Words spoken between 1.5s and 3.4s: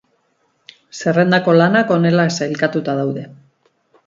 lanak honela sailkatuta daude.